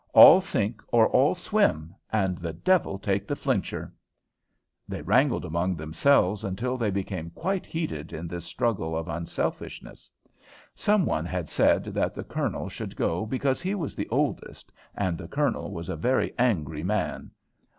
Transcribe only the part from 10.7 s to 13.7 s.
Some one had said that the Colonel should go because